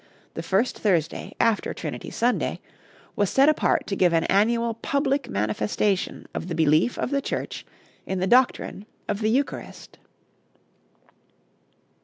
[0.33, 2.59] the first Thursday after Trinity Sunday,
[3.15, 7.67] was set apart to give an annual public manifestation of the belief of the Church
[8.07, 9.99] in the doctrine of the Eucharist.